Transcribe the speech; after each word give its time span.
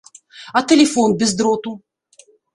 А 0.57 0.63
тэлефон 0.71 1.13
без 1.21 1.31
дроту? 1.43 1.77